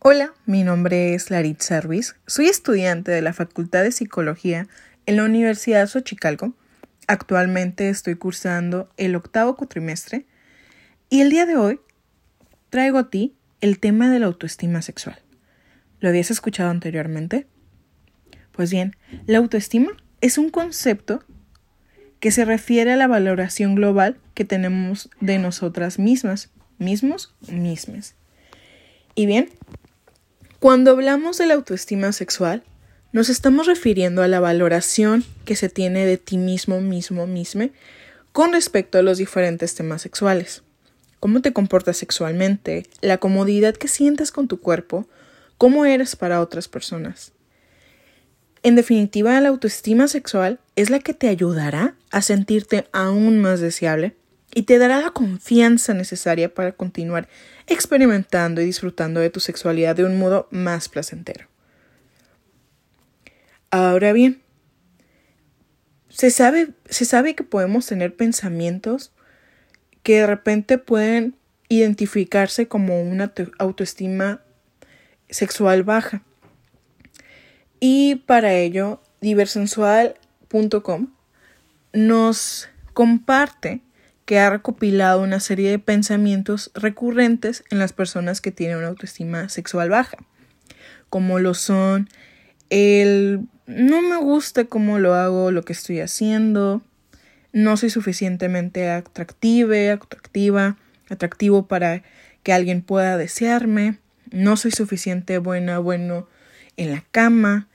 Hola, 0.00 0.32
mi 0.46 0.62
nombre 0.62 1.14
es 1.14 1.28
Larit 1.28 1.60
Service. 1.60 2.12
Soy 2.24 2.46
estudiante 2.46 3.10
de 3.10 3.20
la 3.20 3.32
Facultad 3.32 3.82
de 3.82 3.90
Psicología 3.90 4.68
en 5.06 5.16
la 5.16 5.24
Universidad 5.24 5.88
Xochicalco. 5.88 6.54
Actualmente 7.08 7.88
estoy 7.88 8.14
cursando 8.14 8.88
el 8.96 9.16
octavo 9.16 9.56
cuatrimestre 9.56 10.24
y 11.10 11.20
el 11.20 11.30
día 11.30 11.46
de 11.46 11.56
hoy 11.56 11.80
traigo 12.70 12.98
a 12.98 13.10
ti 13.10 13.34
el 13.60 13.80
tema 13.80 14.08
de 14.08 14.20
la 14.20 14.26
autoestima 14.26 14.82
sexual. 14.82 15.18
¿Lo 15.98 16.10
habías 16.10 16.30
escuchado 16.30 16.70
anteriormente? 16.70 17.48
Pues 18.52 18.70
bien, 18.70 18.94
la 19.26 19.38
autoestima 19.38 19.90
es 20.20 20.38
un 20.38 20.50
concepto 20.50 21.24
que 22.20 22.30
se 22.30 22.44
refiere 22.44 22.92
a 22.92 22.96
la 22.96 23.08
valoración 23.08 23.74
global 23.74 24.16
que 24.34 24.44
tenemos 24.44 25.10
de 25.20 25.40
nosotras 25.40 25.98
mismas, 25.98 26.52
mismos, 26.78 27.34
mismes. 27.50 28.14
Y 29.16 29.26
bien, 29.26 29.48
cuando 30.60 30.90
hablamos 30.90 31.38
de 31.38 31.46
la 31.46 31.54
autoestima 31.54 32.10
sexual, 32.12 32.64
nos 33.12 33.28
estamos 33.28 33.66
refiriendo 33.66 34.22
a 34.22 34.28
la 34.28 34.40
valoración 34.40 35.24
que 35.44 35.54
se 35.54 35.68
tiene 35.68 36.04
de 36.04 36.18
ti 36.18 36.36
mismo, 36.36 36.80
mismo, 36.80 37.28
misme, 37.28 37.70
con 38.32 38.52
respecto 38.52 38.98
a 38.98 39.02
los 39.02 39.18
diferentes 39.18 39.76
temas 39.76 40.02
sexuales. 40.02 40.62
Cómo 41.20 41.42
te 41.42 41.52
comportas 41.52 41.96
sexualmente, 41.96 42.86
la 43.00 43.18
comodidad 43.18 43.76
que 43.76 43.86
sientes 43.86 44.32
con 44.32 44.48
tu 44.48 44.60
cuerpo, 44.60 45.08
cómo 45.58 45.84
eres 45.84 46.16
para 46.16 46.40
otras 46.40 46.66
personas. 46.66 47.32
En 48.64 48.74
definitiva, 48.74 49.40
la 49.40 49.50
autoestima 49.50 50.08
sexual 50.08 50.58
es 50.74 50.90
la 50.90 50.98
que 50.98 51.14
te 51.14 51.28
ayudará 51.28 51.94
a 52.10 52.20
sentirte 52.20 52.88
aún 52.92 53.38
más 53.38 53.60
deseable 53.60 54.16
y 54.54 54.62
te 54.62 54.78
dará 54.78 55.00
la 55.00 55.10
confianza 55.10 55.94
necesaria 55.94 56.52
para 56.52 56.72
continuar 56.72 57.28
experimentando 57.66 58.60
y 58.60 58.66
disfrutando 58.66 59.20
de 59.20 59.30
tu 59.30 59.40
sexualidad 59.40 59.96
de 59.96 60.04
un 60.04 60.18
modo 60.18 60.48
más 60.50 60.88
placentero. 60.88 61.46
Ahora 63.70 64.12
bien, 64.12 64.42
se 66.08 66.30
sabe, 66.30 66.70
se 66.88 67.04
sabe 67.04 67.34
que 67.34 67.44
podemos 67.44 67.86
tener 67.86 68.16
pensamientos 68.16 69.12
que 70.02 70.20
de 70.20 70.26
repente 70.26 70.78
pueden 70.78 71.36
identificarse 71.68 72.66
como 72.66 73.02
una 73.02 73.32
autoestima 73.58 74.40
sexual 75.28 75.82
baja. 75.82 76.22
Y 77.78 78.16
para 78.26 78.54
ello, 78.54 79.02
diversensual.com 79.20 81.08
nos 81.92 82.68
comparte 82.94 83.82
que 84.28 84.38
ha 84.38 84.50
recopilado 84.50 85.22
una 85.22 85.40
serie 85.40 85.70
de 85.70 85.78
pensamientos 85.78 86.70
recurrentes 86.74 87.64
en 87.70 87.78
las 87.78 87.94
personas 87.94 88.42
que 88.42 88.52
tienen 88.52 88.76
una 88.76 88.88
autoestima 88.88 89.48
sexual 89.48 89.88
baja, 89.88 90.18
como 91.08 91.38
lo 91.38 91.54
son 91.54 92.10
el 92.68 93.46
no 93.66 94.02
me 94.02 94.18
gusta 94.18 94.66
cómo 94.66 94.98
lo 94.98 95.14
hago, 95.14 95.50
lo 95.50 95.62
que 95.62 95.72
estoy 95.72 96.00
haciendo, 96.00 96.82
no 97.54 97.78
soy 97.78 97.88
suficientemente 97.88 98.90
atractiva, 98.90 99.94
atractiva, 99.94 100.76
atractivo 101.08 101.66
para 101.66 102.02
que 102.42 102.52
alguien 102.52 102.82
pueda 102.82 103.16
desearme, 103.16 103.98
no 104.30 104.58
soy 104.58 104.72
suficiente 104.72 105.38
buena, 105.38 105.78
bueno 105.78 106.28
en 106.76 106.92
la 106.92 107.02
cama, 107.12 107.66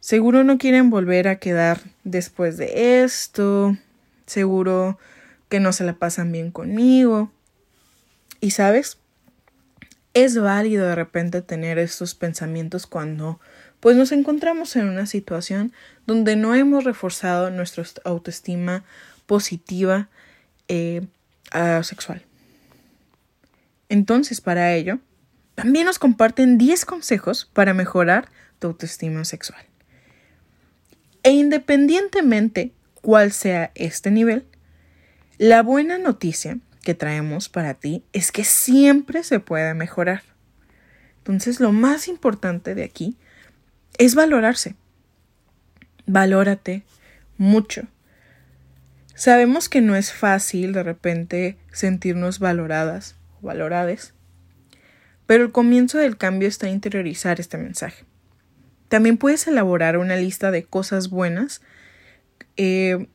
seguro 0.00 0.42
no 0.42 0.58
quieren 0.58 0.90
volver 0.90 1.28
a 1.28 1.36
quedar 1.36 1.78
después 2.02 2.56
de 2.56 3.04
esto, 3.04 3.76
seguro 4.26 4.98
que 5.50 5.60
no 5.60 5.74
se 5.74 5.84
la 5.84 5.92
pasan 5.92 6.32
bien 6.32 6.50
conmigo. 6.50 7.30
Y 8.40 8.52
sabes, 8.52 8.96
es 10.14 10.38
válido 10.38 10.86
de 10.86 10.94
repente 10.94 11.42
tener 11.42 11.78
estos 11.78 12.14
pensamientos 12.14 12.86
cuando 12.86 13.38
pues 13.80 13.96
nos 13.96 14.12
encontramos 14.12 14.76
en 14.76 14.88
una 14.88 15.06
situación 15.06 15.72
donde 16.06 16.36
no 16.36 16.54
hemos 16.54 16.84
reforzado 16.84 17.50
nuestra 17.50 17.84
autoestima 18.04 18.84
positiva 19.26 20.08
eh, 20.68 21.06
sexual. 21.82 22.24
Entonces, 23.88 24.40
para 24.40 24.74
ello, 24.74 25.00
también 25.54 25.86
nos 25.86 25.98
comparten 25.98 26.58
10 26.58 26.84
consejos 26.84 27.50
para 27.52 27.74
mejorar 27.74 28.28
tu 28.58 28.68
autoestima 28.68 29.24
sexual. 29.24 29.64
E 31.22 31.32
independientemente 31.32 32.72
cuál 33.02 33.32
sea 33.32 33.72
este 33.74 34.10
nivel, 34.10 34.46
la 35.40 35.62
buena 35.62 35.96
noticia 35.96 36.58
que 36.82 36.94
traemos 36.94 37.48
para 37.48 37.72
ti 37.72 38.04
es 38.12 38.30
que 38.30 38.44
siempre 38.44 39.24
se 39.24 39.40
puede 39.40 39.72
mejorar. 39.72 40.22
Entonces, 41.16 41.60
lo 41.60 41.72
más 41.72 42.08
importante 42.08 42.74
de 42.74 42.84
aquí 42.84 43.16
es 43.96 44.14
valorarse. 44.14 44.74
Valórate 46.04 46.82
mucho. 47.38 47.84
Sabemos 49.14 49.70
que 49.70 49.80
no 49.80 49.96
es 49.96 50.12
fácil 50.12 50.74
de 50.74 50.82
repente 50.82 51.56
sentirnos 51.72 52.38
valoradas 52.38 53.16
o 53.40 53.46
valorades, 53.46 54.12
pero 55.24 55.42
el 55.42 55.52
comienzo 55.52 55.96
del 55.96 56.18
cambio 56.18 56.48
está 56.48 56.66
en 56.66 56.74
interiorizar 56.74 57.40
este 57.40 57.56
mensaje. 57.56 58.04
También 58.88 59.16
puedes 59.16 59.46
elaborar 59.46 59.96
una 59.96 60.16
lista 60.16 60.50
de 60.50 60.64
cosas 60.64 61.08
buenas. 61.08 61.62
Eh, 62.58 63.06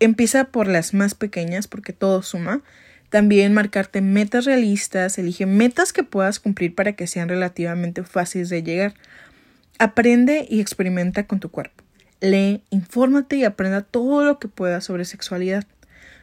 empieza 0.00 0.44
por 0.44 0.68
las 0.68 0.94
más 0.94 1.14
pequeñas 1.14 1.66
porque 1.68 1.92
todo 1.92 2.22
suma. 2.22 2.62
También 3.10 3.54
marcarte 3.54 4.02
metas 4.02 4.44
realistas, 4.44 5.18
elige 5.18 5.46
metas 5.46 5.92
que 5.92 6.02
puedas 6.02 6.38
cumplir 6.40 6.74
para 6.74 6.92
que 6.92 7.06
sean 7.06 7.28
relativamente 7.28 8.04
fáciles 8.04 8.50
de 8.50 8.62
llegar. 8.62 8.94
Aprende 9.78 10.46
y 10.48 10.60
experimenta 10.60 11.26
con 11.26 11.40
tu 11.40 11.50
cuerpo. 11.50 11.84
Lee, 12.20 12.62
infórmate 12.70 13.36
y 13.36 13.44
aprenda 13.44 13.82
todo 13.82 14.24
lo 14.24 14.38
que 14.38 14.48
puedas 14.48 14.84
sobre 14.84 15.04
sexualidad. 15.04 15.64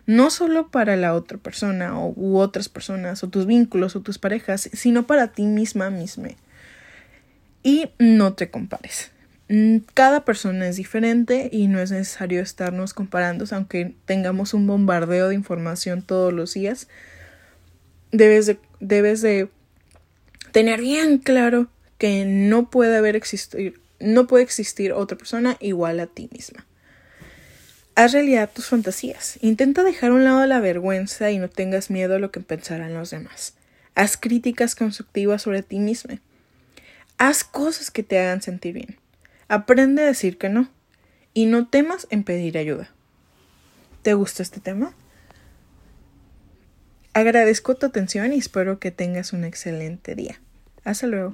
No 0.05 0.29
solo 0.29 0.67
para 0.69 0.95
la 0.95 1.15
otra 1.15 1.39
persona 1.39 1.97
o, 1.97 2.13
u 2.15 2.37
otras 2.37 2.69
personas 2.69 3.23
o 3.23 3.29
tus 3.29 3.47
vínculos 3.47 3.95
o 3.95 4.01
tus 4.01 4.19
parejas, 4.19 4.69
sino 4.73 5.07
para 5.07 5.29
ti 5.29 5.43
misma 5.43 5.89
misma. 5.89 6.29
Y 7.63 7.89
no 7.97 8.33
te 8.33 8.51
compares. 8.51 9.11
Mm, 9.47 9.77
cada 9.93 10.25
persona 10.25 10.67
es 10.67 10.75
diferente 10.75 11.49
y 11.51 11.67
no 11.67 11.79
es 11.79 11.91
necesario 11.91 12.41
estarnos 12.41 12.93
comparando, 12.93 13.45
aunque 13.51 13.93
tengamos 14.05 14.53
un 14.53 14.65
bombardeo 14.65 15.29
de 15.29 15.35
información 15.35 16.01
todos 16.01 16.33
los 16.33 16.53
días. 16.53 16.87
Debes 18.11 18.47
de, 18.47 18.59
debes 18.79 19.21
de 19.21 19.49
tener 20.51 20.81
bien 20.81 21.19
claro 21.19 21.67
que 21.97 22.25
no 22.25 22.69
puede 22.69 22.97
haber 22.97 23.15
existir, 23.15 23.79
no 23.99 24.25
puede 24.27 24.43
existir 24.43 24.93
otra 24.93 25.17
persona 25.17 25.57
igual 25.59 25.99
a 25.99 26.07
ti 26.07 26.29
misma. 26.31 26.65
Haz 27.95 28.11
realidad 28.11 28.49
tus 28.53 28.67
fantasías. 28.67 29.37
Intenta 29.41 29.83
dejar 29.83 30.11
a 30.11 30.15
un 30.15 30.25
lado 30.25 30.45
la 30.45 30.59
vergüenza 30.59 31.31
y 31.31 31.37
no 31.37 31.49
tengas 31.49 31.89
miedo 31.89 32.15
a 32.15 32.19
lo 32.19 32.29
que 32.29 32.41
pensarán 32.41 32.93
los 32.93 33.09
demás. 33.09 33.53
Haz 33.93 34.17
críticas 34.17 34.75
constructivas 34.75 35.43
sobre 35.43 35.63
ti 35.63 35.79
misma. 35.79 36.19
Haz 37.17 37.45
cosas 37.45 37.91
que 37.91 38.03
te 38.03 38.19
hagan 38.19 38.41
sentir 38.41 38.73
bien. 38.73 38.97
Aprende 39.47 40.01
a 40.01 40.05
decir 40.05 40.37
que 40.37 40.49
no 40.49 40.69
y 41.33 41.45
no 41.45 41.67
temas 41.67 42.07
en 42.09 42.23
pedir 42.23 42.57
ayuda. 42.57 42.89
¿Te 44.01 44.13
gusta 44.13 44.43
este 44.43 44.59
tema? 44.59 44.93
Agradezco 47.13 47.75
tu 47.75 47.85
atención 47.85 48.33
y 48.33 48.37
espero 48.37 48.79
que 48.79 48.91
tengas 48.91 49.33
un 49.33 49.43
excelente 49.43 50.15
día. 50.15 50.39
Hasta 50.83 51.07
luego. 51.07 51.33